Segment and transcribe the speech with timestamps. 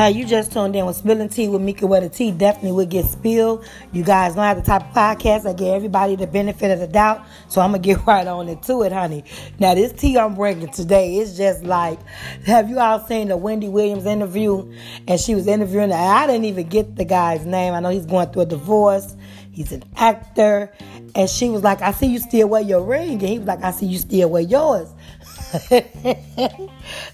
[0.00, 2.88] Hi, you just tuned in with Spilling Tea with Mika, where the tea definitely would
[2.88, 3.64] get spilled.
[3.92, 6.88] You guys know have the type of podcast that give everybody the benefit of the
[6.88, 9.22] doubt, so I'm gonna get right on into it, honey.
[9.60, 12.00] Now, this tea I'm bringing today is just like,
[12.44, 14.72] have you all seen the Wendy Williams interview?
[15.06, 17.72] And she was interviewing, I didn't even get the guy's name.
[17.74, 19.14] I know he's going through a divorce.
[19.52, 20.72] He's an actor,
[21.14, 23.62] and she was like, "I see you still wear your ring," and he was like,
[23.62, 24.88] "I see you still wear yours."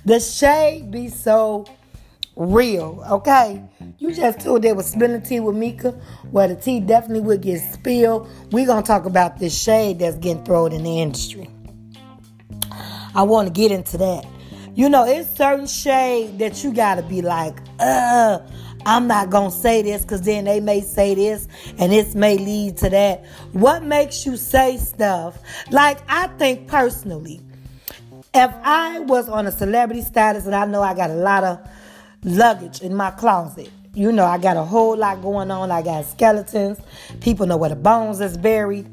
[0.05, 1.65] the shade be so
[2.37, 3.63] real, okay?
[3.99, 5.93] You just tuned they with Spilling Tea with Mika,
[6.30, 8.29] where the tea definitely would get spilled.
[8.53, 11.49] We're to talk about this shade that's getting thrown in the industry.
[13.15, 14.27] I want to get into that.
[14.75, 18.41] You know, it's certain shade that you got to be like, uh,
[18.87, 22.39] I'm not going to say this because then they may say this and this may
[22.39, 23.27] lead to that.
[23.53, 25.39] What makes you say stuff?
[25.73, 27.41] Like, I think personally,
[28.33, 31.59] if I was on a celebrity status and I know I got a lot of
[32.23, 33.71] luggage in my closet.
[33.95, 35.71] You know, I got a whole lot going on.
[35.71, 36.79] I got skeletons.
[37.21, 38.93] People know where the bones is buried.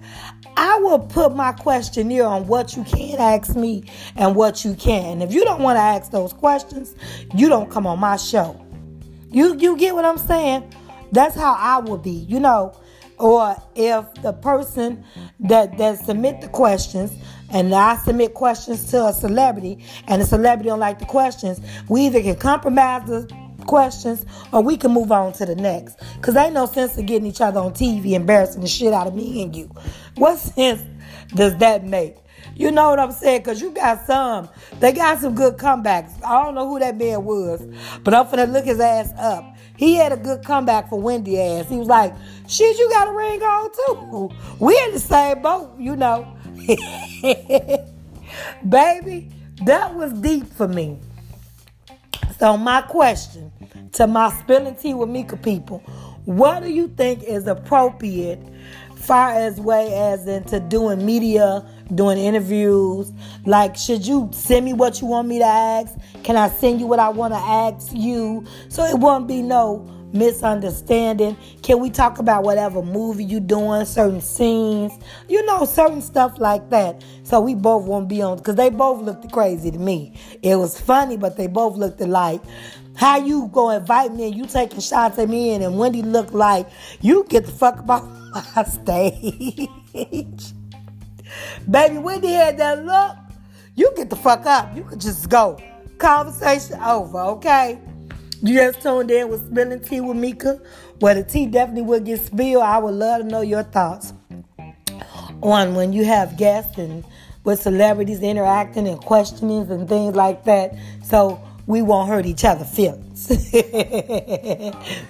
[0.56, 3.84] I will put my questionnaire on what you can ask me
[4.16, 5.22] and what you can.
[5.22, 6.96] If you don't want to ask those questions,
[7.36, 8.60] you don't come on my show.
[9.34, 10.72] You you get what I'm saying?
[11.12, 12.80] That's how I would be, you know.
[13.18, 15.04] Or if the person
[15.40, 17.12] that that submit the questions
[17.50, 22.08] and I submit questions to a celebrity and the celebrity don't like the questions, we
[22.08, 23.28] either can compromise the
[23.66, 26.00] questions or we can move on to the next.
[26.22, 29.16] Cause ain't no sense of getting each other on TV embarrassing the shit out of
[29.16, 29.72] me and you.
[30.16, 30.82] What sense
[31.36, 32.18] does that make?
[32.56, 33.44] You know what I'm saying?
[33.44, 34.50] Cause you got some.
[34.80, 36.12] They got some good comebacks.
[36.24, 37.62] I don't know who that man was,
[38.04, 39.56] but I'm finna look his ass up.
[39.76, 41.68] He had a good comeback for Wendy ass.
[41.68, 42.14] He was like,
[42.48, 44.30] shit, you got a ring on too.
[44.60, 46.38] We in the same boat, you know.
[48.70, 49.30] Baby,
[49.64, 51.00] that was deep for me.
[52.38, 53.52] So my question
[53.94, 55.80] to my spilling tea with Mika people,
[56.26, 58.40] what do you think is appropriate
[59.06, 63.12] far as way as into doing media, doing interviews?
[63.46, 65.96] Like, should you send me what you want me to ask?
[66.24, 68.46] Can I send you what I want to ask you?
[68.70, 71.36] So it won't be no misunderstanding?
[71.64, 74.94] Can we talk about whatever movie you doing, certain scenes,
[75.28, 77.04] you know, certain stuff like that.
[77.24, 80.14] So we both won't be on because they both looked crazy to me.
[80.42, 82.42] It was funny, but they both looked alike.
[82.96, 86.34] How you go invite me and you taking shots at me and, and Wendy looked
[86.34, 86.68] like
[87.02, 88.04] you get the fuck off
[88.56, 90.54] my stage.
[91.70, 93.18] Baby, Wendy had that look.
[93.76, 94.76] You get the fuck up.
[94.76, 95.60] You could just go.
[95.98, 97.80] Conversation over, okay?
[98.42, 100.62] You just tuned in with Spilling Tea with Mika,
[101.00, 102.64] Well, the tea definitely will get spilled.
[102.64, 104.14] I would love to know your thoughts
[105.42, 107.04] on when you have guests and
[107.44, 110.76] with celebrities interacting and questionings and things like that.
[111.04, 113.28] So we won't hurt each other feelings.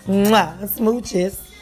[0.07, 1.52] Mwah, smooches.